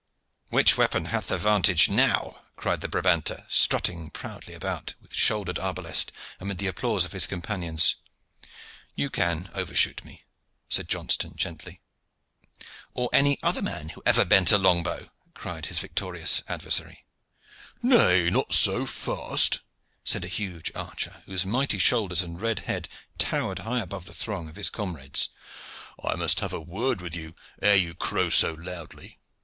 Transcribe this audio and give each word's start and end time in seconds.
"Which 0.49 0.77
weapon 0.79 1.05
hath 1.13 1.27
the 1.27 1.37
vantage 1.37 1.87
now?" 1.87 2.41
cried 2.55 2.81
the 2.81 2.87
Brabanter, 2.87 3.45
strutting 3.47 4.09
proudly 4.09 4.55
about 4.55 4.95
with 4.99 5.13
shouldered 5.13 5.59
arbalest, 5.59 6.11
amid 6.39 6.57
the 6.57 6.65
applause 6.65 7.05
of 7.05 7.11
his 7.11 7.27
companions. 7.27 7.97
"You 8.95 9.11
can 9.11 9.51
overshoot 9.53 10.03
me," 10.03 10.23
said 10.69 10.89
Johnston 10.89 11.35
gently. 11.35 11.81
"Or 12.95 13.11
any 13.13 13.37
other 13.43 13.61
man 13.61 13.89
who 13.89 14.01
ever 14.03 14.25
bent 14.25 14.51
a 14.51 14.57
long 14.57 14.81
bow," 14.81 15.11
cried 15.35 15.67
his 15.67 15.77
victorious 15.77 16.41
adversary. 16.47 17.05
"Nay, 17.83 18.31
not 18.31 18.53
so 18.53 18.87
fast," 18.87 19.59
said 20.03 20.25
a 20.25 20.27
huge 20.27 20.71
archer, 20.73 21.21
whose 21.27 21.45
mighty 21.45 21.77
shoulders 21.77 22.23
and 22.23 22.41
red 22.41 22.57
head 22.61 22.87
towered 23.19 23.59
high 23.59 23.81
above 23.81 24.05
the 24.05 24.15
throng 24.15 24.49
of 24.49 24.55
his 24.55 24.71
comrades. 24.71 25.29
"I 26.03 26.15
must 26.15 26.39
have 26.39 26.53
a 26.53 26.59
word 26.59 27.01
with 27.01 27.15
you 27.15 27.35
ere 27.61 27.75
you 27.75 27.93
crow 27.93 28.31
so 28.31 28.53
loudly. 28.55 29.19